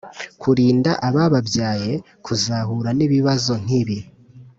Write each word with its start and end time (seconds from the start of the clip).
kurinda 0.41 0.91
aba 1.07 1.23
babyaye 1.33 1.91
kuzahura 2.25 2.89
n'ibibazo 2.97 3.53
nk'ibi 3.63 3.99